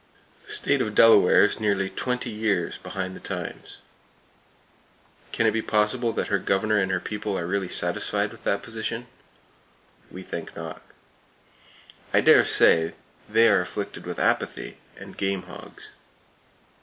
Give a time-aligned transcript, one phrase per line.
[0.47, 3.77] The state of Delaware is nearly twenty years behind the times.
[5.31, 8.63] Can it be possible that her Governor and her people are really satisfied with that
[8.63, 9.05] position?
[10.09, 10.81] We think not.
[12.15, 12.95] I dare say
[13.29, 15.91] they are afflicted with apathy, and game hogs.